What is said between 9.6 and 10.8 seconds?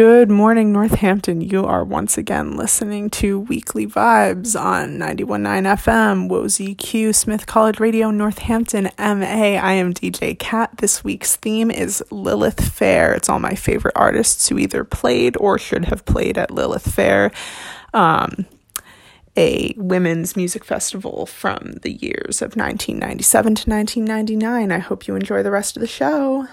I am DJ Cat.